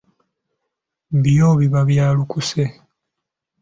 [1.21, 2.61] Byo biba byalukuse.